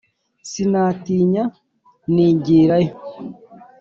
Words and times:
sinatinya 0.49 1.43
nigira 2.13 2.75
yo 2.85 2.93